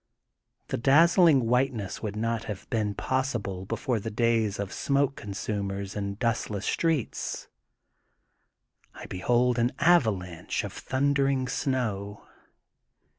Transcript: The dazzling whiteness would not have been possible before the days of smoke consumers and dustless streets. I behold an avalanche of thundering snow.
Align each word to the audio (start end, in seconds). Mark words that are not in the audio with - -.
The 0.69 0.77
dazzling 0.79 1.45
whiteness 1.45 2.01
would 2.01 2.15
not 2.15 2.45
have 2.45 2.67
been 2.71 2.95
possible 2.95 3.65
before 3.67 3.99
the 3.99 4.09
days 4.09 4.57
of 4.57 4.73
smoke 4.73 5.15
consumers 5.15 5.95
and 5.95 6.17
dustless 6.17 6.65
streets. 6.65 7.47
I 8.95 9.05
behold 9.05 9.59
an 9.59 9.73
avalanche 9.77 10.63
of 10.63 10.73
thundering 10.73 11.47
snow. 11.47 12.23